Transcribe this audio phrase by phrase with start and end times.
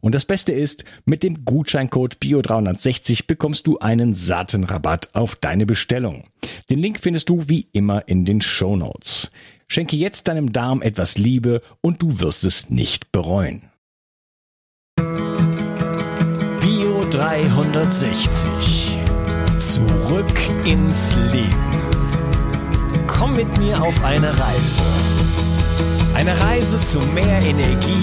[0.00, 5.66] Und das Beste ist, mit dem Gutscheincode BIO360 bekommst du einen satten Rabatt auf deine
[5.66, 6.24] Bestellung.
[6.70, 9.30] Den Link findest du wie immer in den Show Notes.
[9.68, 13.70] Schenke jetzt deinem Darm etwas Liebe und du wirst es nicht bereuen.
[16.60, 18.98] Bio 360.
[19.56, 21.82] Zurück ins Leben.
[23.06, 24.82] Komm mit mir auf eine Reise.
[26.14, 28.02] Eine Reise zu mehr Energie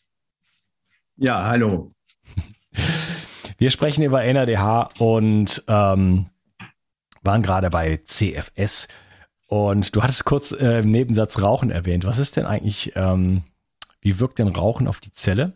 [1.17, 1.91] Ja, hallo.
[3.57, 6.25] Wir sprechen über NADH und ähm,
[7.21, 8.87] waren gerade bei CFS.
[9.47, 12.05] Und du hattest kurz äh, im Nebensatz Rauchen erwähnt.
[12.05, 13.43] Was ist denn eigentlich, ähm,
[13.99, 15.53] wie wirkt denn Rauchen auf die Zelle?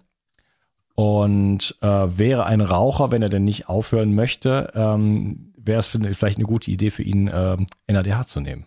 [0.95, 6.37] Und äh, wäre ein Raucher, wenn er denn nicht aufhören möchte, ähm, wäre es vielleicht
[6.37, 8.65] eine gute Idee für ihn, äh, NADH zu nehmen?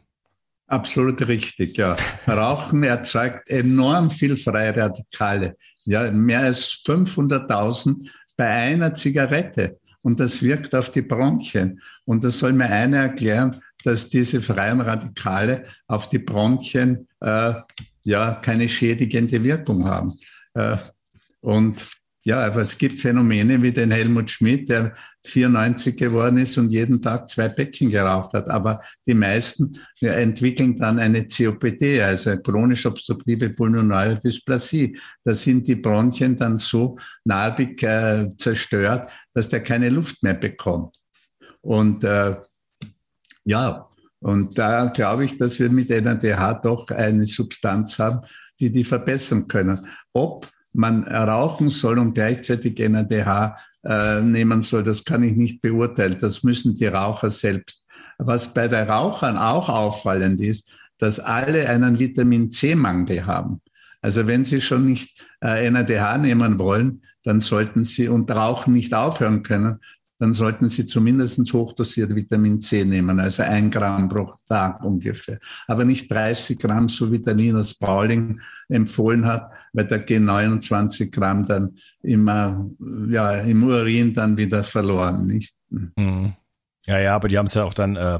[0.68, 1.96] Absolut richtig, ja.
[2.26, 5.56] Rauchen erzeugt enorm viel freie Radikale.
[5.86, 8.06] Ja, mehr als 500.000
[8.36, 9.78] bei einer Zigarette.
[10.02, 11.80] Und das wirkt auf die Bronchien.
[12.04, 17.54] Und das soll mir einer erklären, dass diese freien Radikale auf die Bronchien äh,
[18.04, 20.18] ja keine schädigende Wirkung haben.
[20.52, 20.76] Äh,
[21.40, 21.86] und
[22.28, 24.94] ja, aber es gibt Phänomene wie den Helmut Schmidt, der
[25.24, 28.50] 94 geworden ist und jeden Tag zwei Becken geraucht hat.
[28.50, 34.98] Aber die meisten entwickeln dann eine COPD, also chronisch obstruktive pulmonale Dysplasie.
[35.24, 40.96] Da sind die Bronchien dann so narbig äh, zerstört, dass der keine Luft mehr bekommt.
[41.62, 42.36] Und äh,
[43.44, 43.88] ja,
[44.20, 48.20] und da glaube ich, dass wir mit NADH doch eine Substanz haben,
[48.60, 49.86] die die verbessern können.
[50.12, 56.16] Ob man rauchen soll und gleichzeitig NADH äh, nehmen soll, das kann ich nicht beurteilen.
[56.20, 57.82] Das müssen die Raucher selbst.
[58.18, 63.60] Was bei den Rauchern auch auffallend ist, dass alle einen Vitamin C-Mangel haben.
[64.00, 68.94] Also wenn Sie schon nicht äh, NADH nehmen wollen, dann sollten Sie und Rauchen nicht
[68.94, 69.78] aufhören können,
[70.18, 75.38] dann sollten Sie zumindest hochdosiert Vitamin C nehmen, also ein Gramm pro Tag ungefähr.
[75.66, 81.10] Aber nicht 30 Gramm, so wie der Linus Pauling empfohlen hat, weil da gehen 29
[81.12, 82.68] Gramm dann immer
[83.08, 85.54] ja, im Urin dann wieder verloren, nicht?
[85.70, 86.34] Mhm.
[86.86, 88.18] Ja, ja, aber die haben es ja auch dann äh,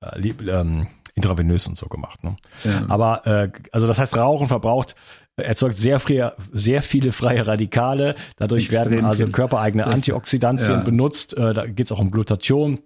[0.00, 2.24] äh, ähm, intravenös und so gemacht.
[2.24, 2.36] Ne?
[2.64, 2.84] Ja.
[2.88, 4.94] Aber äh, also das heißt, Rauchen verbraucht
[5.36, 8.14] erzeugt sehr, frei, sehr viele freie Radikale.
[8.36, 10.84] Dadurch Extrem werden also körpereigene Antioxidantien ja.
[10.84, 11.36] benutzt.
[11.36, 12.80] Äh, da geht es auch um Glutathion.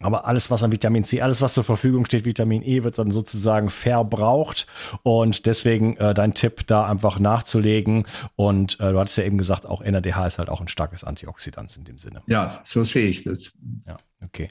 [0.00, 3.10] Aber alles, was an Vitamin C, alles, was zur Verfügung steht, Vitamin E, wird dann
[3.10, 4.66] sozusagen verbraucht.
[5.02, 8.06] Und deswegen äh, dein Tipp, da einfach nachzulegen.
[8.36, 11.74] Und äh, du hattest ja eben gesagt, auch NADH ist halt auch ein starkes Antioxidant
[11.78, 12.22] in dem Sinne.
[12.26, 13.52] Ja, so sehe ich das.
[13.86, 13.96] Ja.
[14.24, 14.48] Okay.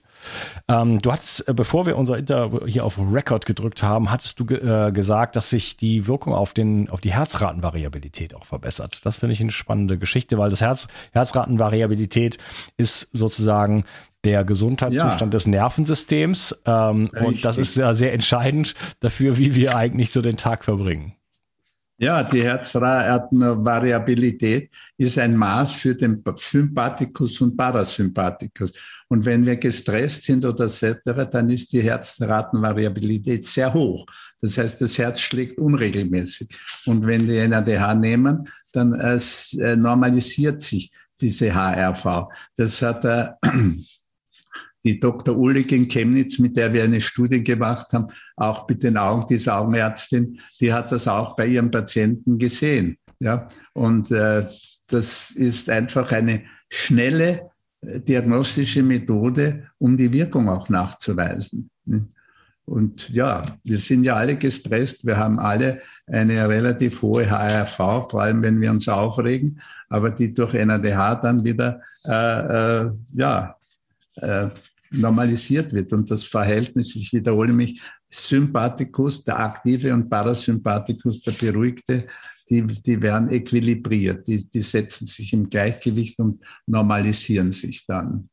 [0.68, 4.46] Ähm, du hattest, äh, bevor wir unser Interview hier auf Record gedrückt haben, hattest du
[4.46, 9.06] ge äh, gesagt, dass sich die Wirkung auf, den, auf die Herzratenvariabilität auch verbessert.
[9.06, 12.38] Das finde ich eine spannende Geschichte, weil das Herz, Herzratenvariabilität
[12.78, 13.86] ist sozusagen
[14.24, 15.38] der Gesundheitszustand ja.
[15.38, 16.56] des Nervensystems.
[16.66, 21.16] Ähm, und das ist ja sehr entscheidend dafür, wie wir eigentlich so den Tag verbringen.
[21.98, 28.74] Ja, die Herzratenvariabilität ist ein Maß für den Sympathikus und Parasympathikus.
[29.08, 30.98] Und wenn wir gestresst sind oder etc.,
[31.32, 34.06] dann ist die Herzratenvariabilität sehr hoch.
[34.42, 36.50] Das heißt, das Herz schlägt unregelmäßig.
[36.86, 38.44] Und wenn die NADH nehmen,
[38.74, 39.18] dann äh,
[39.78, 42.28] normalisiert sich diese HRV.
[42.58, 43.40] Das hat er
[44.86, 45.36] die Dr.
[45.36, 49.54] Ulrich in Chemnitz, mit der wir eine Studie gemacht haben, auch mit den Augen, diese
[49.54, 52.98] Augenärztin, die hat das auch bei ihren Patienten gesehen.
[53.20, 54.46] Ja, und äh,
[54.88, 57.50] das ist einfach eine schnelle
[57.82, 61.70] äh, diagnostische Methode, um die Wirkung auch nachzuweisen.
[62.66, 65.06] Und ja, wir sind ja alle gestresst.
[65.06, 70.34] Wir haben alle eine relativ hohe HRV, vor allem wenn wir uns aufregen, aber die
[70.34, 73.56] durch NADH dann wieder äh, äh, ja,
[74.16, 74.48] äh,
[74.98, 75.94] normalisiert wird.
[75.94, 82.08] Und das Verhältnis, ich wiederhole mich, Sympathikus, der aktive und Parasympathikus, der beruhigte,
[82.50, 88.30] die, die werden equilibriert, die, die setzen sich im Gleichgewicht und normalisieren sich dann.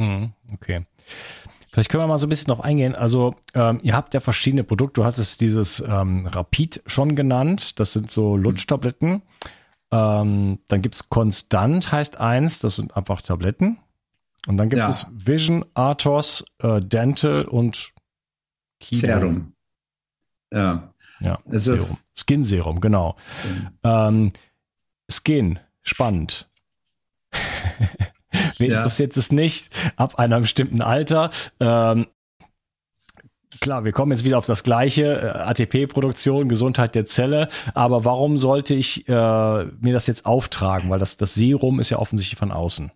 [0.00, 0.32] Hm.
[0.52, 0.86] Okay.
[1.70, 2.94] Vielleicht können wir mal so ein bisschen drauf eingehen.
[2.94, 5.00] Also ähm, ihr habt ja verschiedene Produkte.
[5.00, 7.80] Du hast es dieses ähm, Rapid schon genannt.
[7.80, 9.22] Das sind so Lutschtabletten.
[9.90, 12.58] Ähm, dann gibt es Konstant, heißt eins.
[12.58, 13.78] Das sind einfach Tabletten.
[14.46, 14.88] Und dann gibt ja.
[14.88, 17.92] es Vision, Arthos, äh, Dental und
[18.80, 19.00] Kino.
[19.00, 19.52] Serum.
[20.52, 20.92] Ja.
[21.20, 21.98] Ja, also, Serum.
[22.14, 23.16] Skin Serum, genau.
[23.84, 24.32] Ähm,
[25.08, 26.48] Skin, spannend.
[28.58, 28.78] Wen ja.
[28.78, 31.30] interessiert es nicht ab einem bestimmten Alter?
[31.60, 32.06] Ähm,
[33.60, 38.36] klar, wir kommen jetzt wieder auf das gleiche, äh, ATP-Produktion, Gesundheit der Zelle, aber warum
[38.38, 40.90] sollte ich äh, mir das jetzt auftragen?
[40.90, 42.90] Weil das, das Serum ist ja offensichtlich von außen.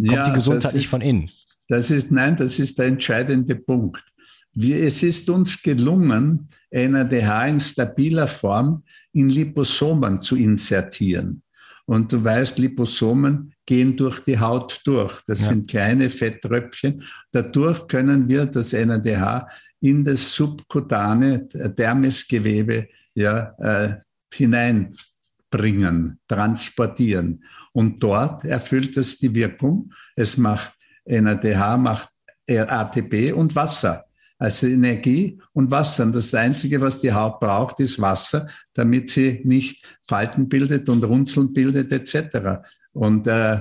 [0.00, 1.30] Kommt ja, die Gesundheit ist, nicht von innen?
[1.68, 4.04] Das ist, nein, das ist der entscheidende Punkt.
[4.52, 8.82] Wir, es ist uns gelungen, NADH in stabiler Form
[9.12, 11.42] in Liposomen zu insertieren.
[11.86, 15.20] Und du weißt, Liposomen gehen durch die Haut durch.
[15.26, 15.48] Das ja.
[15.48, 17.02] sind kleine Fetttröpfchen.
[17.32, 19.48] Dadurch können wir das NADH
[19.80, 23.94] in das subkutane Dermisgewebe ja, äh,
[24.32, 27.42] hineinbringen, transportieren.
[27.72, 29.92] Und dort erfüllt es die Wirkung.
[30.16, 30.74] Es macht
[31.04, 32.08] NADH, macht
[32.48, 34.04] ATP und Wasser
[34.40, 36.04] also Energie und Wasser.
[36.04, 41.04] Und das Einzige, was die Haut braucht, ist Wasser, damit sie nicht Falten bildet und
[41.04, 42.64] Runzeln bildet etc.
[42.92, 43.60] Und äh,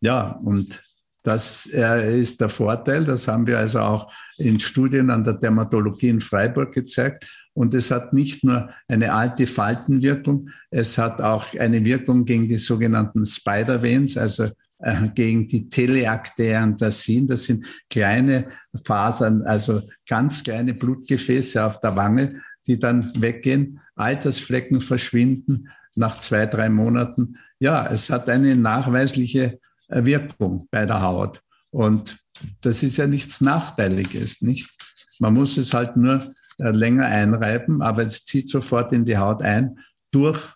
[0.00, 0.80] ja, und
[1.22, 3.04] das äh, ist der Vorteil.
[3.04, 7.24] Das haben wir also auch in Studien an der Dermatologie in Freiburg gezeigt.
[7.58, 12.56] Und es hat nicht nur eine alte Faltenwirkung, es hat auch eine Wirkung gegen die
[12.56, 14.44] sogenannten Spider Veins, also
[14.78, 17.26] äh, gegen die Teleakteantasien.
[17.26, 18.46] Das sind kleine
[18.84, 26.46] Fasern, also ganz kleine Blutgefäße auf der Wange, die dann weggehen, Altersflecken verschwinden nach zwei,
[26.46, 27.38] drei Monaten.
[27.58, 29.58] Ja, es hat eine nachweisliche
[29.88, 31.42] äh, Wirkung bei der Haut.
[31.70, 32.18] Und
[32.60, 34.70] das ist ja nichts Nachteiliges, nicht?
[35.18, 39.78] Man muss es halt nur länger einreiben, aber es zieht sofort in die Haut ein
[40.10, 40.54] durch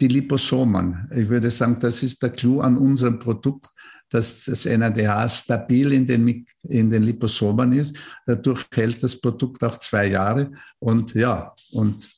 [0.00, 1.08] die Liposomen.
[1.14, 3.68] Ich würde sagen, das ist der Clou an unserem Produkt,
[4.10, 7.96] dass das NADH stabil in den, in den Liposomen ist.
[8.26, 10.52] Dadurch hält das Produkt auch zwei Jahre.
[10.78, 12.08] Und ja, und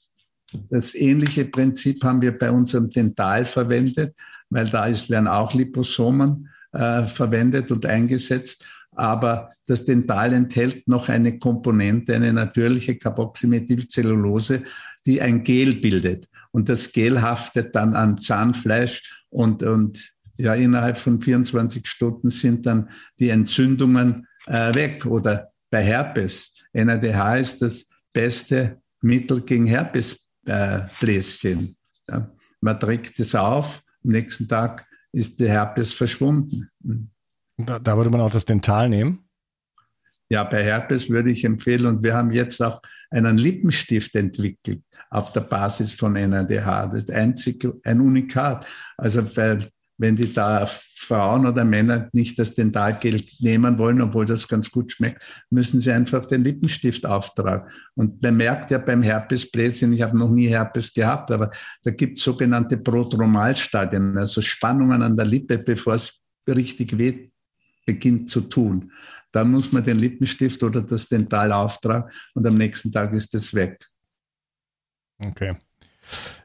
[0.71, 4.15] das ähnliche Prinzip haben wir bei unserem Dental verwendet,
[4.51, 8.65] weil da ist, werden auch Liposomen äh, verwendet und eingesetzt.
[8.99, 14.65] Aber das Dental enthält noch eine Komponente, eine natürliche Carboxymethylcellulose,
[15.07, 16.29] die ein Gel bildet.
[16.51, 22.67] Und das Gel haftet dann an Zahnfleisch und, und ja, innerhalb von 24 Stunden sind
[22.67, 22.91] dann
[23.21, 25.07] die Entzündungen äh, weg.
[25.07, 26.55] Oder bei Herpes.
[26.73, 31.77] NADH ist das beste Mittel gegen Herpesbläschen.
[32.09, 32.33] Äh, ja.
[32.61, 36.69] Man trägt es auf, am nächsten Tag ist der Herpes verschwunden.
[37.59, 39.29] Da, da würde man auch das Dental nehmen?
[40.31, 41.87] Ja, bei Herpes würde ich empfehlen.
[41.87, 46.87] Und wir haben jetzt auch einen Lippenstift entwickelt auf der Basis von NADH.
[46.89, 48.67] Das ist einzig ein Unikat.
[48.97, 54.47] Also weil, wenn die da Frauen oder Männer nicht das Dentalgel nehmen wollen, obwohl das
[54.47, 57.69] ganz gut schmeckt, müssen sie einfach den Lippenstift auftragen.
[57.95, 61.51] Und man merkt ja beim Herpesbläschen, ich habe noch nie Herpes gehabt, aber
[61.83, 67.31] da gibt es sogenannte Prodromalstadien, also Spannungen an der Lippe, bevor es richtig weh
[67.89, 68.93] beginnt zu tun.
[69.33, 73.55] Da muss man den Lippenstift oder das Dental auftragen und am nächsten Tag ist es
[73.55, 73.87] weg.
[75.19, 75.57] Okay.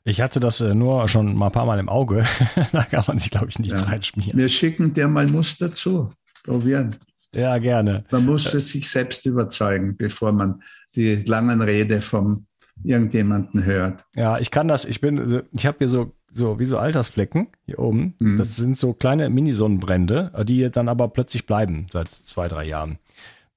[0.06, 2.26] Ich hatte das äh, nur schon mal ein paar Mal im Auge.
[2.72, 3.88] da kann man sich, glaube ich, nichts ja.
[3.88, 4.38] reinschmieren.
[4.38, 6.14] Wir schicken dir mal Muster zu.
[6.46, 6.96] Probieren.
[7.34, 8.04] Ja, gerne.
[8.12, 10.62] Man muss es sich selbst überzeugen, bevor man
[10.96, 12.46] die langen Rede vom
[12.84, 14.06] irgendjemanden hört.
[14.16, 14.86] Ja, ich kann das.
[14.86, 18.16] Ich bin, ich habe hier so so wie so Altersflecken hier oben.
[18.20, 18.38] Mhm.
[18.38, 23.00] Das sind so kleine Mini-Sonnenbrände, die dann aber plötzlich bleiben seit zwei, drei Jahren.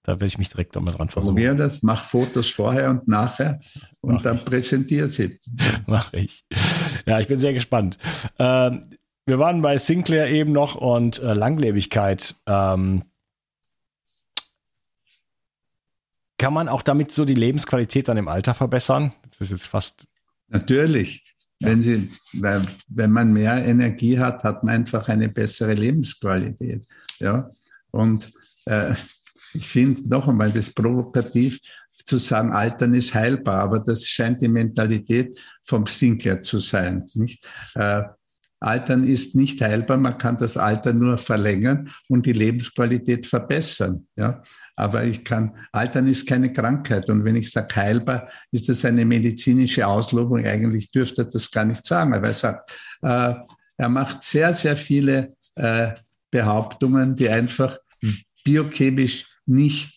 [0.03, 1.35] Da werde ich mich direkt damit dran versuchen.
[1.35, 3.61] Probier das, mach Fotos vorher und nachher
[4.01, 4.45] und mach dann ich.
[4.45, 5.41] präsentiere sie.
[5.87, 6.45] Mach ich.
[7.07, 7.99] Ja, ich bin sehr gespannt.
[8.39, 8.83] Ähm,
[9.27, 12.37] wir waren bei Sinclair eben noch und äh, Langlebigkeit.
[12.47, 13.03] Ähm,
[16.39, 19.13] Kann man auch damit so die Lebensqualität dann im Alter verbessern?
[19.29, 20.07] Das ist jetzt fast.
[20.49, 21.36] Natürlich.
[21.61, 26.87] Wenn, Sie, wenn man mehr Energie hat, hat man einfach eine bessere Lebensqualität.
[27.19, 27.49] Ja?
[27.91, 28.31] Und
[28.67, 28.93] äh,
[29.55, 31.61] ich finde noch einmal das provokativ
[32.05, 37.07] zu sagen, Altern ist heilbar, aber das scheint die Mentalität vom Sinclair zu sein.
[37.15, 37.49] Nicht?
[37.75, 38.03] Äh,
[38.67, 44.07] Altern ist nicht heilbar, man kann das Alter nur verlängern und die Lebensqualität verbessern.
[44.17, 44.43] Ja?
[44.75, 47.09] Aber ich kann, Altern ist keine Krankheit.
[47.09, 50.45] Und wenn ich sage heilbar, ist das eine medizinische Auslobung.
[50.45, 53.35] Eigentlich dürfte er das gar nicht sagen, weil er sagt, äh,
[53.77, 55.93] er macht sehr, sehr viele äh,
[56.33, 57.79] Behauptungen, die einfach
[58.45, 59.97] biochemisch nicht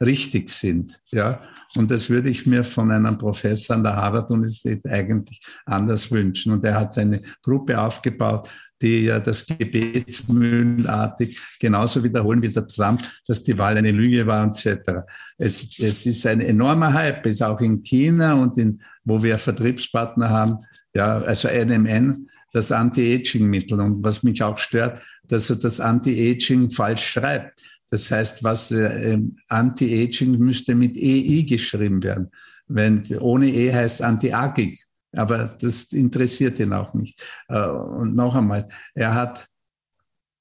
[0.00, 1.00] richtig sind.
[1.10, 1.40] Ja?
[1.74, 6.52] Und das würde ich mir von einem Professor an der Harvard-Universität eigentlich anders wünschen.
[6.52, 8.48] Und er hat eine Gruppe aufgebaut,
[8.80, 14.46] die ja das gebetsmühlenartig genauso wiederholen wie der Trump, dass die Wahl eine Lüge war
[14.46, 15.04] etc.
[15.36, 20.30] Es, es ist ein enormer Hype, ist auch in China und in, wo wir Vertriebspartner
[20.30, 20.58] haben,
[20.94, 23.80] ja, also NMN, das Anti-Aging-Mittel.
[23.80, 27.60] Und was mich auch stört, dass er das Anti-Aging falsch schreibt.
[27.90, 29.18] Das heißt, was äh,
[29.48, 32.30] Anti-Aging müsste mit EI geschrieben werden.
[32.66, 34.84] Wenn ohne E heißt Anti-Agig.
[35.12, 37.22] Aber das interessiert ihn auch nicht.
[37.48, 39.48] Äh, und noch einmal, er hat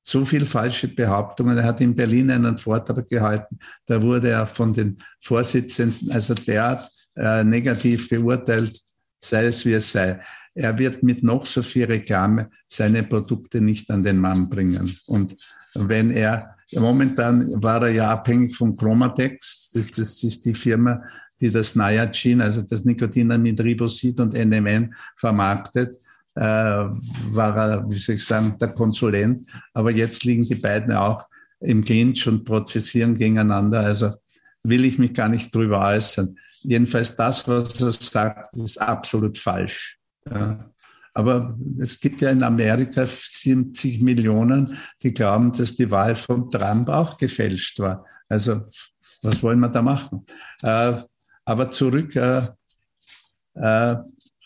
[0.04, 1.58] so viel falsche Behauptungen.
[1.58, 3.60] Er hat in Berlin einen Vortrag gehalten.
[3.86, 8.80] Da wurde er von den Vorsitzenden, also derart äh, negativ beurteilt,
[9.20, 10.20] sei es wie es sei.
[10.54, 14.98] Er wird mit noch so viel Reklame seine Produkte nicht an den Mann bringen.
[15.08, 15.36] Und
[15.76, 19.72] wenn er ja, momentan war er ja abhängig von Chromatex.
[19.74, 21.02] Das, das ist die Firma,
[21.40, 25.98] die das Niacin, also das Nikotinamid Ribosid und NMN vermarktet.
[26.36, 29.48] Äh, war er, wie soll ich sagen, der Konsulent.
[29.74, 31.26] Aber jetzt liegen die beiden auch
[31.60, 33.80] im Clinch und prozessieren gegeneinander.
[33.80, 34.14] Also
[34.64, 36.38] will ich mich gar nicht drüber äußern.
[36.62, 39.98] Jedenfalls das, was er sagt, ist absolut falsch.
[40.30, 40.70] Ja.
[41.18, 46.90] Aber es gibt ja in Amerika 70 Millionen, die glauben, dass die Wahl von Trump
[46.90, 48.06] auch gefälscht war.
[48.30, 48.62] Also
[49.24, 50.28] was wollen wir da machen?
[50.62, 50.94] Äh,
[51.44, 52.48] aber zurück äh,
[53.56, 53.96] äh,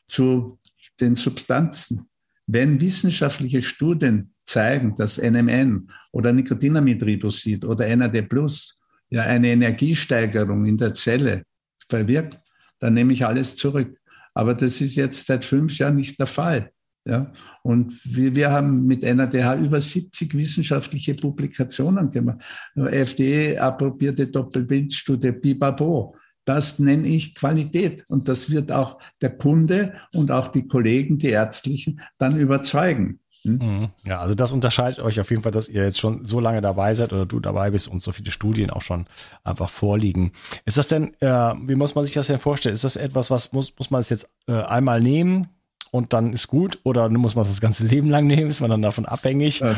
[0.08, 0.60] zu
[1.02, 2.08] den Substanzen.
[2.48, 10.78] Wenn wissenschaftliche Studien zeigen, dass NMN oder Nicotinamidribosid oder NAD Plus ja eine Energiesteigerung in
[10.78, 11.44] der Zelle
[11.90, 12.40] verwirkt,
[12.80, 14.01] dann nehme ich alles zurück.
[14.34, 16.72] Aber das ist jetzt seit fünf Jahren nicht der Fall.
[17.04, 17.32] Ja,
[17.64, 22.44] und wir, wir haben mit NADH über 70 wissenschaftliche Publikationen gemacht.
[22.76, 26.16] FDA-approbierte Doppelbindstudie Bibabo.
[26.46, 28.06] Das nenne ich Qualität.
[28.08, 33.20] Und das wird auch der Kunde und auch die Kollegen, die Ärztlichen, dann überzeugen.
[33.44, 33.60] Hm?
[33.62, 33.90] Mhm.
[34.06, 36.94] Ja, also das unterscheidet euch auf jeden Fall, dass ihr jetzt schon so lange dabei
[36.94, 39.06] seid oder du dabei bist und so viele Studien auch schon
[39.44, 40.32] einfach vorliegen.
[40.66, 42.76] Ist das denn, äh, wie muss man sich das denn vorstellen?
[42.76, 45.50] Ist das etwas, was muss, muss man es jetzt äh, einmal nehmen
[45.92, 48.50] und dann ist gut oder muss man es das ganze Leben lang nehmen?
[48.50, 49.60] Ist man dann davon abhängig?
[49.60, 49.78] Das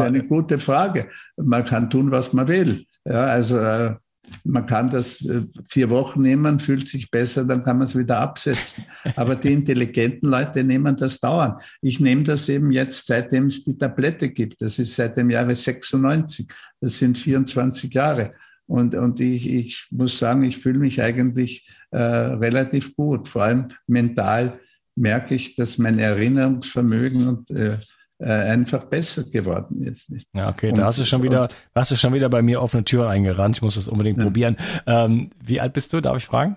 [0.00, 1.08] eine gute Frage.
[1.36, 2.86] Man kann tun, was man will.
[3.04, 3.96] Ja, also äh,
[4.44, 8.18] man kann das äh, vier Wochen nehmen, fühlt sich besser, dann kann man es wieder
[8.18, 8.84] absetzen.
[9.16, 11.62] Aber die intelligenten Leute nehmen das dauernd.
[11.80, 14.62] Ich nehme das eben jetzt, seitdem es die Tablette gibt.
[14.62, 16.46] Das ist seit dem Jahre 96.
[16.80, 18.32] Das sind 24 Jahre.
[18.66, 23.68] Und, und ich, ich muss sagen, ich fühle mich eigentlich äh, relativ gut, vor allem
[23.86, 24.58] mental
[24.94, 27.78] merke ich, dass mein Erinnerungsvermögen und äh,
[28.22, 30.14] äh, einfach besser geworden ist.
[30.32, 32.84] Ja, okay, und, da hast du schon wieder, hast du schon wieder bei mir offene
[32.84, 33.56] Tür eingerannt.
[33.56, 34.24] Ich muss das unbedingt ja.
[34.24, 34.56] probieren.
[34.86, 36.00] Ähm, wie alt bist du?
[36.00, 36.56] Darf ich fragen?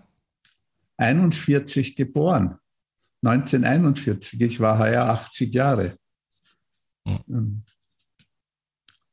[0.97, 2.59] 41 geboren.
[3.23, 4.39] 1941.
[4.41, 5.97] Ich war heuer 80 Jahre.
[7.07, 7.63] Hm.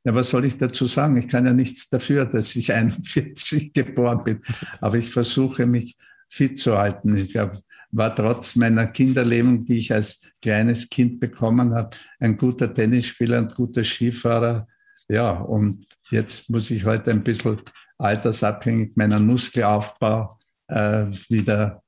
[0.04, 1.16] Ja, was soll ich dazu sagen?
[1.16, 4.40] Ich kann ja nichts dafür, dass ich 41 geboren bin.
[4.82, 5.97] Aber ich versuche mich
[6.28, 7.16] fit zu halten.
[7.16, 12.72] Ich habe war trotz meiner Kinderlebung, die ich als kleines Kind bekommen habe, ein guter
[12.72, 14.66] Tennisspieler, ein guter Skifahrer.
[15.08, 17.61] Ja, und jetzt muss ich heute ein bisschen
[17.99, 21.82] altersabhängig meinen Muskelaufbau äh, wieder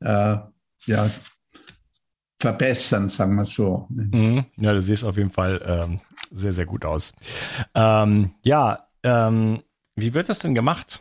[0.00, 0.36] äh,
[0.86, 1.10] ja,
[2.38, 3.86] verbessern, sagen wir so.
[3.90, 4.44] Mhm.
[4.56, 7.12] Ja, du siehst auf jeden Fall ähm, sehr, sehr gut aus.
[7.74, 9.62] Ähm, ja, ähm,
[9.94, 11.00] wie wird das denn gemacht?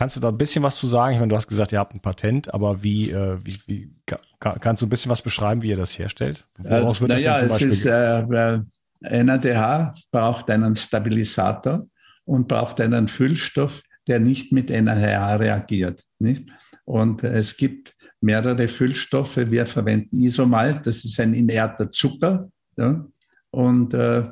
[0.00, 1.12] Kannst du da ein bisschen was zu sagen?
[1.12, 3.94] Ich meine, du hast gesagt, ihr habt ein Patent, aber wie, äh, wie, wie
[4.38, 6.46] kannst du ein bisschen was beschreiben, wie ihr das herstellt?
[6.56, 7.68] Woraus wird äh, das denn zum Beispiel?
[7.68, 11.86] Es ist, äh, NADH braucht einen Stabilisator
[12.24, 16.02] und braucht einen Füllstoff, der nicht mit NADH reagiert.
[16.18, 16.48] Nicht?
[16.86, 19.36] Und es gibt mehrere Füllstoffe.
[19.36, 22.50] Wir verwenden Isomalt, das ist ein inerter Zucker.
[22.78, 23.04] Ja?
[23.50, 24.22] Und äh,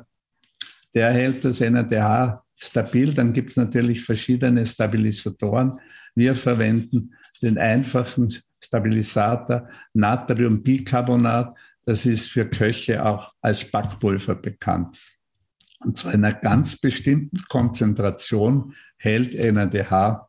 [0.95, 3.13] der hält das NADH stabil.
[3.13, 5.79] Dann gibt es natürlich verschiedene Stabilisatoren.
[6.13, 8.29] Wir verwenden den einfachen
[8.61, 11.53] Stabilisator Natriumbicarbonat.
[11.85, 14.99] Das ist für Köche auch als Backpulver bekannt.
[15.79, 20.27] Und zu einer ganz bestimmten Konzentration hält NADH,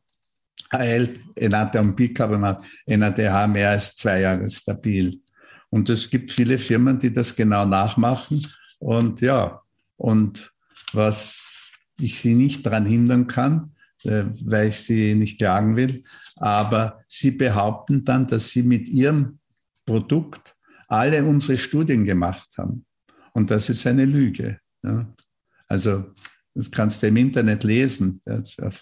[0.71, 5.21] hält Natriumbicarbonat, NADH mehr als zwei Jahre stabil.
[5.71, 8.47] Und es gibt viele Firmen, die das genau nachmachen.
[8.79, 9.61] Und ja,
[9.97, 10.53] und
[10.93, 11.50] was
[12.03, 13.73] ich sie nicht daran hindern kann,
[14.05, 16.03] äh, weil ich sie nicht klagen will,
[16.37, 19.39] aber sie behaupten dann, dass sie mit ihrem
[19.87, 20.57] Produkt
[20.89, 22.85] alle unsere Studien gemacht haben.
[23.33, 24.59] Und das ist eine Lüge.
[24.83, 25.07] Ja.
[25.69, 26.13] Also
[26.55, 28.21] das kannst du im Internet lesen,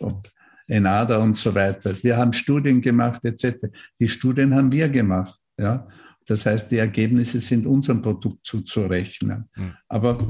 [0.00, 0.28] ob
[0.66, 1.94] Enada und so weiter.
[2.02, 3.66] Wir haben Studien gemacht etc.
[3.98, 5.38] Die Studien haben wir gemacht.
[5.58, 5.86] Ja.
[6.26, 9.48] Das heißt, die Ergebnisse sind unserem Produkt zuzurechnen.
[9.56, 9.72] Mhm.
[9.88, 10.28] Aber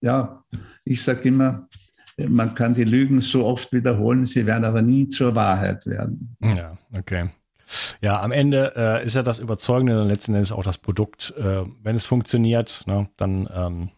[0.00, 0.44] ja,
[0.84, 1.68] ich sage immer,
[2.16, 6.36] man kann die Lügen so oft wiederholen, sie werden aber nie zur Wahrheit werden.
[6.40, 7.30] Ja, okay.
[8.00, 11.34] Ja, am Ende äh, ist ja das Überzeugende dann letzten Endes auch das Produkt.
[11.38, 13.90] Äh, wenn es funktioniert, ne, dann, ähm,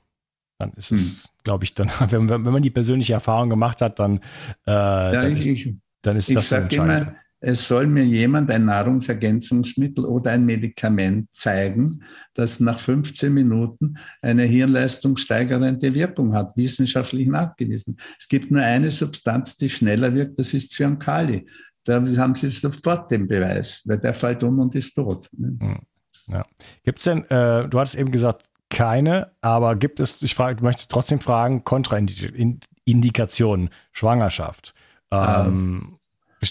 [0.59, 1.31] dann ist es, hm.
[1.45, 4.19] glaube ich, dann, wenn, wenn, man die persönliche Erfahrung gemacht hat, dann,
[4.67, 7.15] äh, ja, dann, ist, ich, dann ist das das Immer,
[7.47, 12.03] es soll mir jemand ein Nahrungsergänzungsmittel oder ein Medikament zeigen,
[12.35, 18.01] das nach 15 Minuten eine hirnleistungssteigernde Wirkung hat, wissenschaftlich nachgewiesen.
[18.19, 21.47] Es gibt nur eine Substanz, die schneller wirkt, das ist Zyankali.
[21.85, 25.31] Da haben Sie sofort den Beweis, weil der fällt um und ist tot.
[25.39, 25.79] Hm,
[26.27, 26.45] ja.
[26.83, 30.65] Gibt es denn, äh, du hattest eben gesagt, keine, aber gibt es, ich frage, du
[30.65, 34.75] möchtest trotzdem fragen, Kontraindikationen, Schwangerschaft.
[35.13, 35.97] Ähm,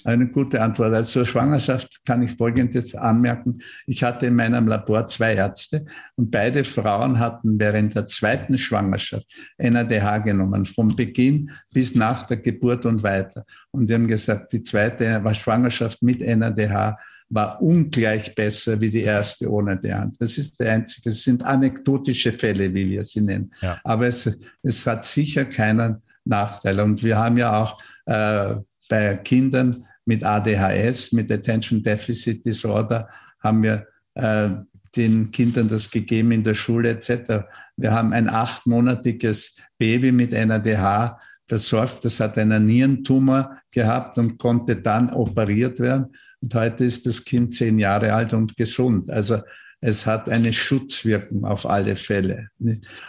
[0.03, 0.93] eine gute Antwort.
[0.93, 3.59] Also zur Schwangerschaft kann ich Folgendes anmerken.
[3.87, 9.27] Ich hatte in meinem Labor zwei Ärzte und beide Frauen hatten während der zweiten Schwangerschaft
[9.57, 13.45] NADH genommen, vom Beginn bis nach der Geburt und weiter.
[13.71, 16.97] Und die haben gesagt, die zweite Schwangerschaft mit NADH
[17.29, 20.17] war ungleich besser wie die erste ohne die Hand.
[20.19, 21.09] Das ist der einzige.
[21.09, 23.51] Es sind anekdotische Fälle, wie wir sie nennen.
[23.61, 23.79] Ja.
[23.83, 26.79] Aber es, es hat sicher keinen Nachteil.
[26.79, 28.55] Und wir haben ja auch äh,
[28.89, 34.49] bei Kindern mit ADHS, mit Attention Deficit Disorder, haben wir äh,
[34.95, 37.45] den Kindern das gegeben in der Schule etc.
[37.75, 42.05] Wir haben ein achtmonatiges Baby mit NADH versorgt.
[42.05, 46.15] Das hat einen Nierentumor gehabt und konnte dann operiert werden.
[46.41, 49.09] Und heute ist das Kind zehn Jahre alt und gesund.
[49.09, 49.41] Also
[49.81, 52.49] es hat eine Schutzwirkung auf alle Fälle.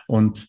[0.06, 0.48] Und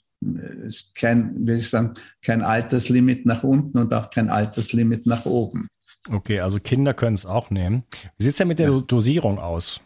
[0.68, 5.68] ist kein, wie ich sagen, kein Alterslimit nach unten und auch kein Alterslimit nach oben.
[6.10, 7.84] Okay, also Kinder können es auch nehmen.
[8.18, 8.80] Wie sieht es denn mit der ja.
[8.80, 9.82] Dosierung aus?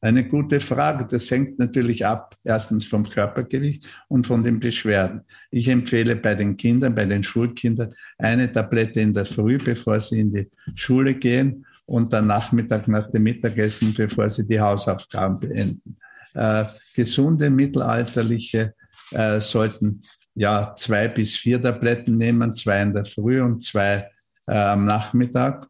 [0.00, 1.06] Eine gute Frage.
[1.08, 5.22] Das hängt natürlich ab, erstens vom Körpergewicht und von den Beschwerden.
[5.50, 10.20] Ich empfehle bei den Kindern, bei den Schulkindern, eine Tablette in der Früh, bevor sie
[10.20, 15.96] in die Schule gehen und dann Nachmittag nach dem Mittagessen, bevor sie die Hausaufgaben beenden.
[16.34, 18.74] Äh, gesunde, mittelalterliche
[19.14, 20.02] äh, sollten
[20.34, 24.08] ja zwei bis vier Tabletten nehmen, zwei in der Früh und zwei
[24.46, 25.68] äh, am Nachmittag.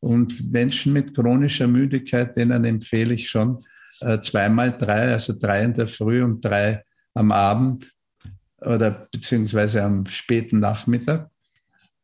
[0.00, 3.64] Und Menschen mit chronischer Müdigkeit, denen empfehle ich schon
[4.00, 6.82] äh, zweimal drei, also drei in der Früh und drei
[7.14, 7.88] am Abend
[8.60, 11.30] oder beziehungsweise am späten Nachmittag.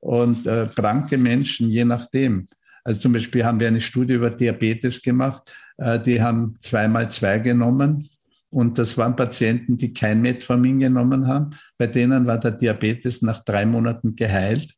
[0.01, 2.47] Und äh, kranke Menschen, je nachdem.
[2.85, 5.53] Also zum Beispiel haben wir eine Studie über Diabetes gemacht.
[5.77, 8.09] Äh, die haben zweimal zwei genommen
[8.51, 11.51] und das waren Patienten, die kein Metformin genommen haben.
[11.77, 14.75] Bei denen war der Diabetes nach drei Monaten geheilt.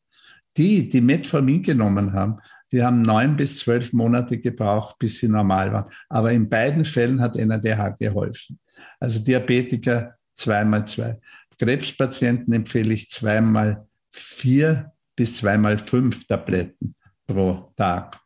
[0.56, 2.38] Die, die Metformin genommen haben,
[2.72, 5.90] die haben neun bis zwölf Monate gebraucht, bis sie normal waren.
[6.08, 8.58] Aber in beiden Fällen hat NADH geholfen.
[8.98, 11.18] Also Diabetiker zweimal zwei.
[11.58, 16.94] Krebspatienten empfehle ich zweimal vier bis zweimal fünf Tabletten
[17.26, 18.18] pro Tag.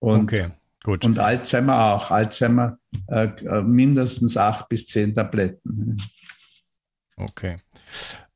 [0.00, 0.50] Und okay.
[0.84, 1.04] Gut.
[1.04, 2.10] Und Alzheimer auch.
[2.10, 6.02] Alzheimer äh, äh, mindestens acht bis zehn Tabletten.
[7.16, 7.58] Okay.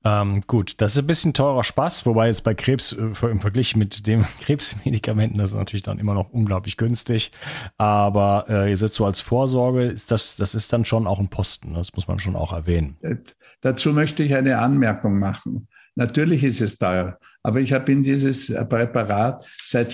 [0.04, 3.74] Ähm, gut, das ist ein bisschen teurer Spaß, wobei jetzt bei Krebs äh, im Vergleich
[3.74, 7.32] mit den Krebsmedikamenten, das ist natürlich dann immer noch unglaublich günstig.
[7.76, 11.74] Aber äh, jetzt so als Vorsorge, ist das, das ist dann schon auch ein Posten,
[11.74, 12.96] das muss man schon auch erwähnen.
[13.02, 13.16] Äh,
[13.62, 15.66] dazu möchte ich eine Anmerkung machen.
[15.96, 19.92] Natürlich ist es teuer, aber ich habe in dieses Präparat seit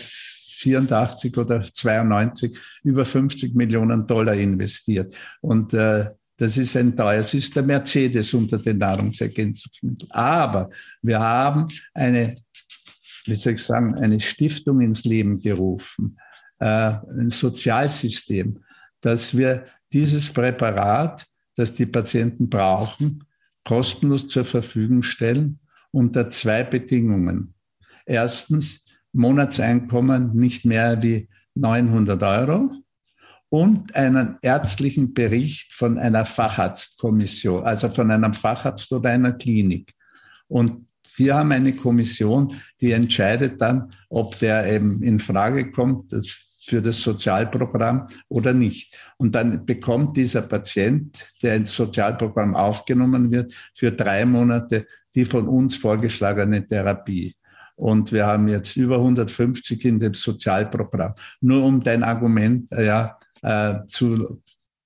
[0.63, 5.15] 84 oder 92 über 50 Millionen Dollar investiert.
[5.41, 10.11] Und äh, das ist ein teures, ist der Mercedes unter den Nahrungsergänzungsmitteln.
[10.11, 10.71] Aber
[11.03, 12.37] wir haben eine,
[13.27, 16.17] wie soll ich sagen, eine Stiftung ins Leben gerufen,
[16.59, 18.59] äh, ein Sozialsystem,
[19.01, 23.25] dass wir dieses Präparat, das die Patienten brauchen,
[23.65, 25.61] kostenlos zur Verfügung stellen
[25.93, 27.55] unter zwei Bedingungen.
[28.07, 28.82] Erstens,
[29.13, 32.71] Monatseinkommen nicht mehr wie 900 Euro
[33.49, 39.93] und einen ärztlichen Bericht von einer Facharztkommission, also von einem Facharzt oder einer Klinik.
[40.49, 46.15] Und wir haben eine Kommission, die entscheidet dann, ob der eben in Frage kommt
[46.65, 48.97] für das Sozialprogramm oder nicht.
[49.19, 55.47] Und dann bekommt dieser Patient, der ins Sozialprogramm aufgenommen wird, für drei Monate die von
[55.47, 57.35] uns vorgeschlagene Therapie.
[57.77, 61.15] Und wir haben jetzt über 150 in dem Sozialprogramm.
[61.41, 64.43] Nur um dein Argument ja, äh, zu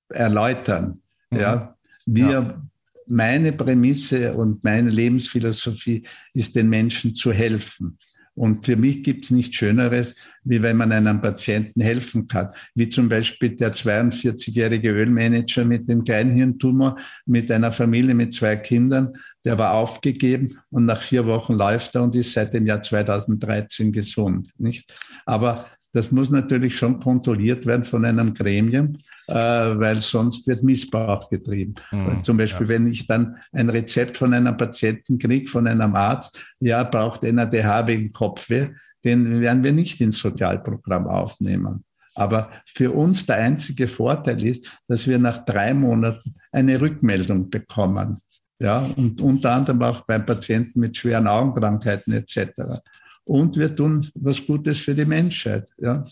[0.09, 1.03] erläutern.
[1.31, 1.39] Mhm.
[1.39, 2.63] Ja, wir, ja.
[3.07, 7.99] meine Prämisse und meine Lebensphilosophie ist, den Menschen zu helfen.
[8.37, 12.53] Und für mich gibt es nichts Schöneres, wie wenn man einem Patienten helfen kann.
[12.75, 19.15] Wie zum Beispiel der 42-jährige Ölmanager mit dem Kleinhirntumor, mit einer Familie mit zwei Kindern,
[19.45, 23.91] der war aufgegeben und nach vier Wochen läuft er und ist seit dem Jahr 2013
[23.91, 24.51] gesund.
[24.59, 24.93] Nicht?
[25.25, 25.65] Aber
[25.97, 31.75] das muss natürlich schon kontrolliert werden von einem Gremium, äh, weil sonst wird Missbrauch getrieben.
[31.91, 32.75] Mhm, Zum Beispiel, ja.
[32.75, 37.87] wenn ich dann ein Rezept von einem Patienten kriege, von einem Arzt, ja, braucht NADH
[37.87, 38.69] wegen Kopfweh,
[39.05, 41.83] den werden wir nicht ins Sozialprogramm aufnehmen.
[42.15, 48.19] Aber für uns der einzige Vorteil ist, dass wir nach drei Monaten eine Rückmeldung bekommen.
[48.59, 52.81] Ja, und unter anderem auch bei Patienten mit schweren Augenkrankheiten etc
[53.27, 55.69] und wir tun was Gutes für die Menschheit.
[55.79, 56.05] Ja,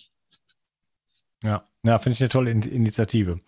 [1.42, 3.40] ja, ja finde ich eine tolle Initiative.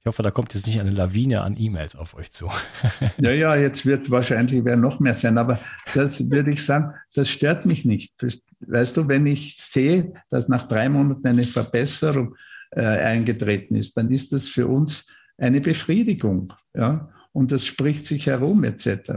[0.00, 2.48] Ich hoffe, da kommt jetzt nicht eine Lawine an E-Mails auf euch zu.
[3.18, 5.58] ja, ja, jetzt wird wahrscheinlich werden noch mehr sein, aber
[5.94, 8.14] das würde ich sagen, das stört mich nicht.
[8.60, 12.36] Weißt du, wenn ich sehe, dass nach drei Monaten eine Verbesserung
[12.70, 16.52] äh, eingetreten ist, dann ist das für uns eine Befriedigung.
[16.74, 17.10] Ja?
[17.32, 19.10] Und das spricht sich herum etc.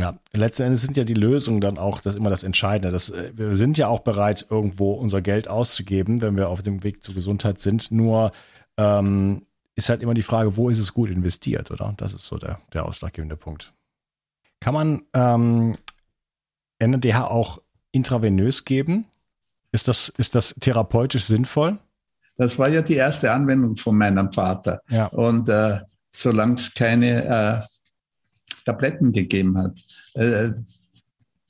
[0.00, 2.92] Ja, letzten Endes sind ja die Lösungen dann auch das immer das Entscheidende.
[2.92, 6.84] Das, äh, wir sind ja auch bereit, irgendwo unser Geld auszugeben, wenn wir auf dem
[6.84, 7.90] Weg zur Gesundheit sind.
[7.90, 8.32] Nur
[8.76, 9.42] ähm,
[9.74, 11.94] ist halt immer die Frage, wo ist es gut investiert, oder?
[11.96, 13.72] Das ist so der, der ausschlaggebende Punkt.
[14.60, 15.78] Kann man ähm,
[16.78, 17.60] NDH auch
[17.92, 19.06] intravenös geben?
[19.70, 21.78] Ist das, ist das therapeutisch sinnvoll?
[22.36, 24.80] Das war ja die erste Anwendung von meinem Vater.
[24.88, 25.06] Ja.
[25.06, 25.80] Und äh,
[26.10, 27.77] solange es keine äh,
[28.68, 29.78] Tabletten gegeben hat.
[30.14, 30.50] Äh,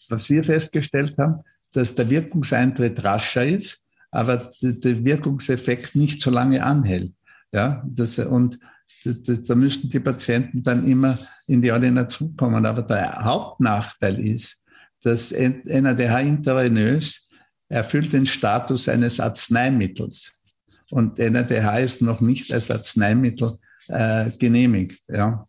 [0.08, 6.62] was wir festgestellt haben, dass der Wirkungseintritt rascher ist, aber der Wirkungseffekt nicht so lange
[6.62, 7.12] anhält.
[7.52, 8.58] Ja, das, und
[9.04, 12.64] das, da müssten die Patienten dann immer in die Ordination kommen.
[12.64, 14.64] Aber der Hauptnachteil ist,
[15.02, 17.28] dass NADH intravenös
[17.68, 20.32] erfüllt den Status eines Arzneimittels.
[20.90, 25.00] Und NADH ist noch nicht als Arzneimittel äh, genehmigt.
[25.08, 25.47] Ja.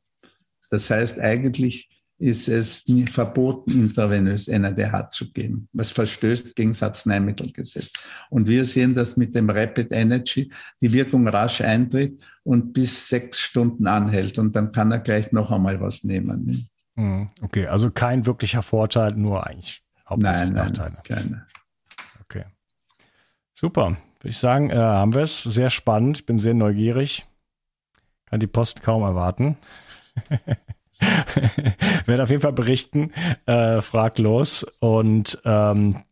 [0.69, 7.93] Das heißt, eigentlich ist es verboten, intravenös NADH zu geben, was verstößt gegen das Arzneimittelgesetz.
[8.29, 10.51] Und wir sehen, dass mit dem Rapid Energy
[10.81, 14.37] die Wirkung rasch eintritt und bis sechs Stunden anhält.
[14.37, 16.45] Und dann kann er gleich noch einmal was nehmen.
[16.45, 16.65] Ne?
[16.95, 17.29] Mhm.
[17.41, 20.95] Okay, also kein wirklicher Vorteil, nur eigentlich hauptsächlich nein, Nachteile.
[20.95, 21.47] Nein, keine.
[22.23, 22.45] Okay.
[23.53, 23.97] Super.
[24.19, 25.43] Würde ich sagen, äh, haben wir es.
[25.43, 26.25] Sehr spannend.
[26.25, 27.27] Bin sehr neugierig.
[28.25, 29.57] Kann die Post kaum erwarten.
[32.05, 33.11] Werde auf jeden Fall berichten,
[33.45, 34.65] äh, fraglos.
[34.79, 36.03] Und ähm,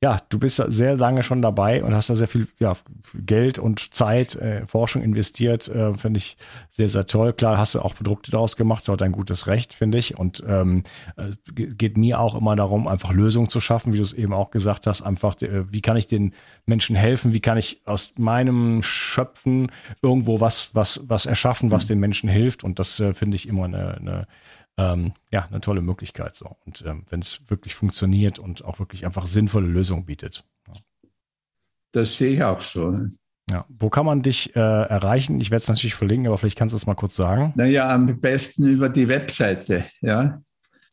[0.00, 2.76] ja, du bist sehr lange schon dabei und hast da sehr viel ja,
[3.14, 6.36] Geld und Zeit, äh, Forschung investiert, äh, finde ich
[6.70, 7.32] sehr, sehr toll.
[7.32, 10.16] Klar, hast du auch Produkte daraus gemacht, ist auch dein gutes Recht, finde ich.
[10.16, 10.84] Und ähm,
[11.16, 14.52] äh, geht mir auch immer darum, einfach Lösungen zu schaffen, wie du es eben auch
[14.52, 16.32] gesagt hast, einfach, äh, wie kann ich den
[16.64, 21.88] Menschen helfen, wie kann ich aus meinem Schöpfen irgendwo was, was, was erschaffen, was mhm.
[21.88, 22.62] den Menschen hilft.
[22.62, 24.26] Und das äh, finde ich immer eine, eine
[24.78, 26.56] ähm, ja, eine tolle Möglichkeit so.
[26.64, 30.44] Und ähm, wenn es wirklich funktioniert und auch wirklich einfach sinnvolle Lösungen bietet.
[30.66, 30.74] Ja.
[31.92, 32.96] Das sehe ich auch so.
[33.50, 35.40] Ja, wo kann man dich äh, erreichen?
[35.40, 37.52] Ich werde es natürlich verlinken, aber vielleicht kannst du es mal kurz sagen.
[37.56, 40.40] Naja, am besten über die Webseite, ja.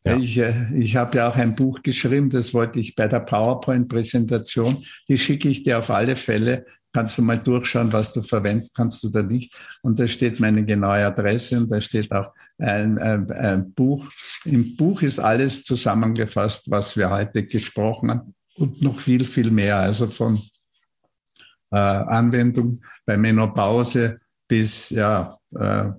[0.05, 0.17] ja.
[0.17, 4.83] Ich, äh, ich habe ja auch ein Buch geschrieben, das wollte ich bei der PowerPoint-Präsentation,
[5.09, 9.03] die schicke ich dir auf alle Fälle kannst du mal durchschauen, was du verwenden kannst
[9.03, 9.61] oder nicht.
[9.81, 14.09] Und da steht meine genaue Adresse und da steht auch ein, ein, ein Buch.
[14.45, 19.75] Im Buch ist alles zusammengefasst, was wir heute gesprochen haben und noch viel, viel mehr.
[19.75, 20.37] Also von
[21.71, 24.15] äh, Anwendung bei Menopause
[24.47, 25.89] bis ja, äh,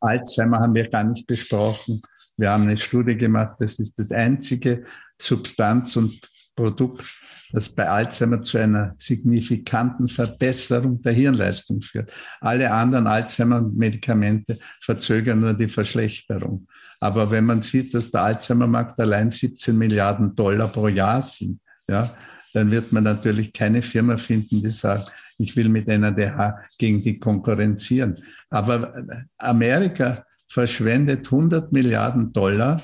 [0.00, 2.02] Alzheimer haben wir gar nicht besprochen.
[2.36, 4.84] Wir haben eine Studie gemacht, das ist das einzige
[5.18, 6.20] Substanz- und
[6.56, 7.04] Produkt,
[7.52, 12.12] das bei Alzheimer zu einer signifikanten Verbesserung der Hirnleistung führt.
[12.40, 16.66] Alle anderen Alzheimer-Medikamente verzögern nur die Verschlechterung.
[16.98, 22.10] Aber wenn man sieht, dass der Alzheimer-Markt allein 17 Milliarden Dollar pro Jahr sind, ja,
[22.54, 27.18] dann wird man natürlich keine Firma finden, die sagt, ich will mit NADH gegen die
[27.18, 28.18] konkurrenzieren.
[28.48, 28.92] Aber
[29.36, 32.80] Amerika verschwendet 100 Milliarden Dollar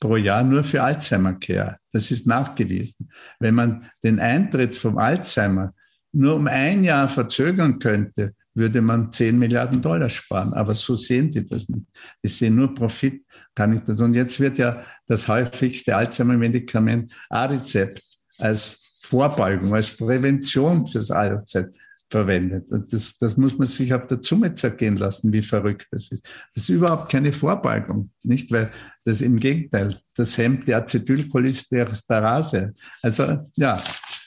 [0.00, 1.78] pro Jahr nur für Alzheimer Care.
[1.92, 3.10] Das ist nachgewiesen.
[3.38, 5.72] Wenn man den Eintritt vom Alzheimer
[6.12, 10.52] nur um ein Jahr verzögern könnte, würde man 10 Milliarden Dollar sparen.
[10.54, 11.86] Aber so sehen die das nicht.
[12.22, 14.00] Die sehen nur Profit, kann ich das.
[14.00, 18.02] Und jetzt wird ja das häufigste Alzheimer-Medikament Aricept
[18.38, 21.68] als Vorbeugung, als Prävention fürs Alter
[22.14, 22.70] verwendet.
[22.92, 26.24] Das, das muss man sich auf der Zunge zergehen lassen, wie verrückt das ist.
[26.54, 28.52] Das ist überhaupt keine Vorbeugung, nicht?
[28.52, 28.70] Weil
[29.04, 32.72] das im Gegenteil, das hemmt die Acetylcholesterinsterase.
[33.02, 33.82] Also ja,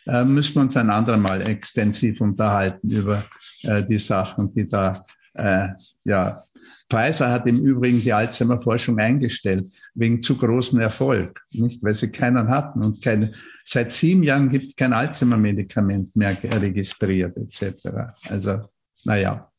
[0.05, 3.23] äh, müssen wir uns ein andermal extensiv unterhalten über
[3.63, 5.69] äh, die Sachen, die da äh,
[6.03, 6.43] ja
[6.89, 11.83] Pfizer hat im Übrigen die Alzheimer-Forschung eingestellt, wegen zu großem Erfolg, nicht?
[11.83, 17.37] weil sie keinen hatten und keine, seit sieben Jahren gibt es kein Alzheimer-Medikament mehr registriert
[17.37, 17.87] etc.
[18.29, 18.61] Also,
[19.03, 19.51] naja.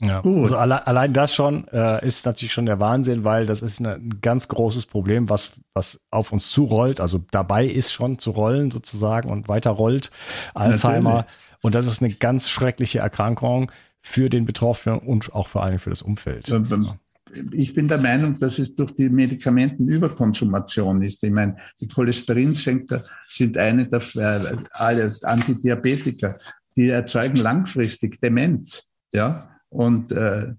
[0.00, 0.42] Ja, Gut.
[0.42, 3.94] also alle, allein das schon äh, ist natürlich schon der Wahnsinn, weil das ist eine,
[3.94, 8.72] ein ganz großes Problem, was, was auf uns zurollt, also dabei ist schon zu rollen
[8.72, 10.10] sozusagen und weiter rollt.
[10.52, 11.10] Alzheimer.
[11.10, 11.34] Natürlich.
[11.62, 13.70] Und das ist eine ganz schreckliche Erkrankung
[14.04, 16.54] für den Betroffenen und auch vor allem für das Umfeld.
[17.52, 21.24] Ich bin der Meinung, dass es durch die Medikamentenüberkonsumation ist.
[21.24, 26.38] Ich meine, die Cholesterinsenker sind eine der äh, alle Antidiabetiker,
[26.76, 28.92] die erzeugen langfristig Demenz.
[29.12, 30.52] Ja, und äh,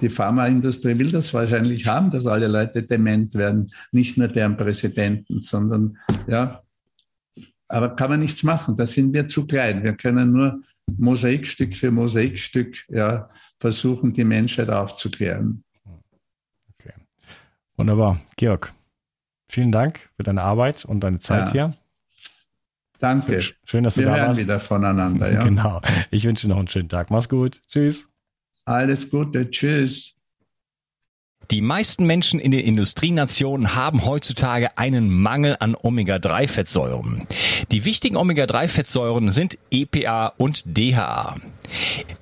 [0.00, 5.40] die Pharmaindustrie will das wahrscheinlich haben, dass alle Leute dement werden, nicht nur deren Präsidenten,
[5.40, 5.96] sondern
[6.28, 6.62] ja.
[7.66, 8.76] Aber kann man nichts machen.
[8.76, 9.82] Da sind wir zu klein.
[9.82, 10.60] Wir können nur
[10.98, 15.64] Mosaikstück für Mosaikstück ja, versuchen, die Menschheit aufzuklären.
[16.74, 16.94] Okay.
[17.76, 18.20] Wunderbar.
[18.36, 18.72] Georg,
[19.48, 21.52] vielen Dank für deine Arbeit und deine Zeit ja.
[21.52, 21.74] hier.
[22.98, 23.42] Danke.
[23.64, 24.40] Schön, dass du Wir da hören warst.
[24.40, 25.32] wieder voneinander.
[25.32, 25.44] Ja.
[25.44, 25.80] Genau.
[26.10, 27.10] Ich wünsche dir noch einen schönen Tag.
[27.10, 27.62] Mach's gut.
[27.68, 28.10] Tschüss.
[28.66, 29.50] Alles Gute.
[29.50, 30.14] Tschüss.
[31.50, 37.26] Die meisten Menschen in den Industrienationen haben heutzutage einen Mangel an Omega-3-Fettsäuren.
[37.72, 41.34] Die wichtigen Omega-3-Fettsäuren sind EPA und DHA.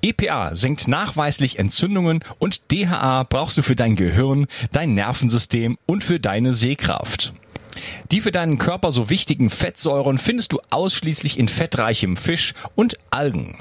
[0.01, 6.21] EPA senkt nachweislich Entzündungen und DHA brauchst du für dein Gehirn, dein Nervensystem und für
[6.21, 7.35] deine Sehkraft.
[8.11, 13.59] Die für deinen Körper so wichtigen Fettsäuren findest du ausschließlich in fettreichem Fisch und Algen.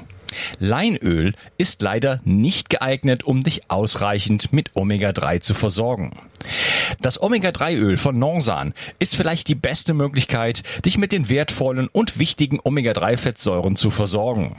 [0.58, 6.12] Leinöl ist leider nicht geeignet, um dich ausreichend mit Omega-3 zu versorgen.
[7.00, 12.60] Das Omega-3-Öl von Norsan ist vielleicht die beste Möglichkeit, dich mit den wertvollen und wichtigen
[12.62, 14.56] Omega-3-Fettsäuren zu versorgen.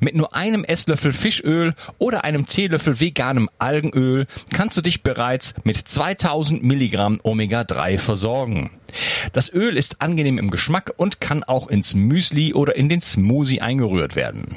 [0.00, 5.76] Mit nur einem Esslöffel Fischöl oder einem Teelöffel veganem Algenöl kannst du dich bereits mit
[5.76, 8.70] 2000 Milligramm Omega-3 versorgen.
[9.32, 13.60] Das Öl ist angenehm im Geschmack und kann auch ins Müsli oder in den Smoothie
[13.60, 14.56] eingerührt werden.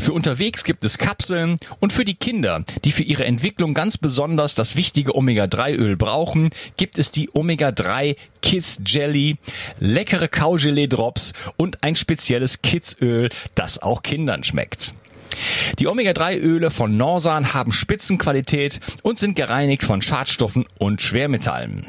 [0.00, 4.54] Für unterwegs gibt es Kapseln und für die Kinder, die für ihre Entwicklung ganz besonders
[4.54, 9.36] das wichtige Omega-3-Öl brauchen, gibt es die Omega-3 Kids Jelly,
[9.78, 14.94] leckere Kaugelee-Drops und ein spezielles Kids-Öl, das auch Kindern schmeckt.
[15.78, 21.86] Die Omega-3-Öle von Norsan haben Spitzenqualität und sind gereinigt von Schadstoffen und Schwermetallen.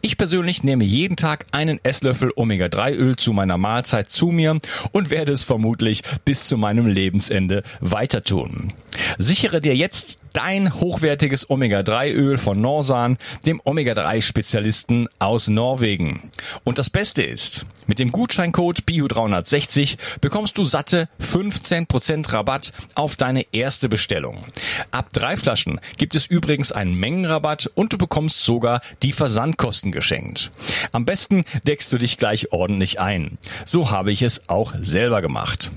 [0.00, 4.58] Ich persönlich nehme jeden Tag einen Esslöffel Omega-3-Öl zu meiner Mahlzeit zu mir
[4.92, 8.72] und werde es vermutlich bis zu meinem Lebensende weiter tun.
[9.18, 16.30] Sichere dir jetzt dein hochwertiges Omega-3-Öl von Norsan, dem Omega-3-Spezialisten aus Norwegen.
[16.62, 23.46] Und das Beste ist, mit dem Gutscheincode BIO360 bekommst du satte 15% Rabatt auf deine
[23.52, 24.44] erste Bestellung.
[24.90, 30.50] Ab drei Flaschen gibt es übrigens einen Mengenrabatt und du bekommst sogar die Versandkosten geschenkt.
[30.92, 33.38] Am besten deckst du dich gleich ordentlich ein.
[33.64, 35.70] So habe ich es auch selber gemacht.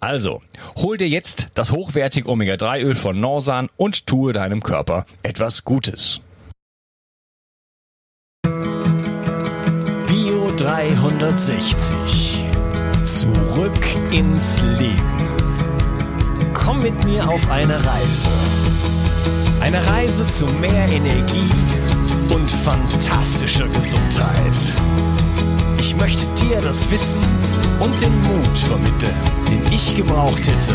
[0.00, 0.42] Also,
[0.76, 6.20] hol dir jetzt das hochwertige Omega-3-Öl von Norsan und tue deinem Körper etwas Gutes.
[10.08, 12.44] Bio 360.
[13.04, 15.28] Zurück ins Leben.
[16.52, 18.28] Komm mit mir auf eine Reise.
[19.60, 21.48] Eine Reise zu mehr Energie
[22.34, 24.56] und fantastischer Gesundheit.
[25.78, 27.22] Ich möchte dir das Wissen
[27.78, 29.14] und den Mut vermitteln,
[29.48, 30.74] den ich gebraucht hätte,